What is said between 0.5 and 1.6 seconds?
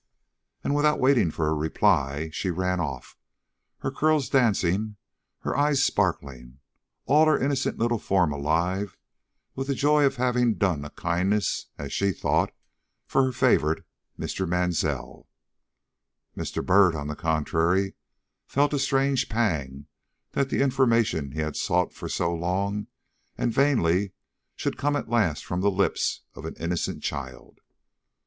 And without waiting for a